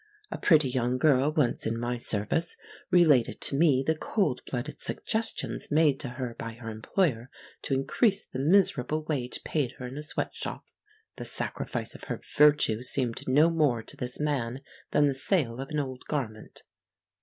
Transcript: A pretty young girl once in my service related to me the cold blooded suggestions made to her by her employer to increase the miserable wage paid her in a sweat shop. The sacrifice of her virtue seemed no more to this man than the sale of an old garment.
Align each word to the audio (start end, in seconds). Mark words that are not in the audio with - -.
A 0.31 0.37
pretty 0.39 0.67
young 0.67 0.97
girl 0.97 1.31
once 1.31 1.67
in 1.67 1.79
my 1.79 1.95
service 1.97 2.57
related 2.89 3.39
to 3.41 3.55
me 3.55 3.83
the 3.85 3.93
cold 3.93 4.41
blooded 4.47 4.81
suggestions 4.81 5.69
made 5.69 5.99
to 5.99 6.09
her 6.17 6.33
by 6.39 6.53
her 6.53 6.71
employer 6.71 7.29
to 7.61 7.75
increase 7.75 8.25
the 8.25 8.39
miserable 8.39 9.03
wage 9.03 9.43
paid 9.43 9.73
her 9.73 9.85
in 9.85 9.99
a 9.99 10.01
sweat 10.01 10.33
shop. 10.33 10.65
The 11.17 11.25
sacrifice 11.25 11.93
of 11.93 12.05
her 12.05 12.19
virtue 12.35 12.81
seemed 12.81 13.27
no 13.27 13.51
more 13.51 13.83
to 13.83 13.95
this 13.95 14.19
man 14.19 14.61
than 14.89 15.05
the 15.05 15.13
sale 15.13 15.59
of 15.59 15.69
an 15.69 15.79
old 15.79 16.03
garment. 16.07 16.63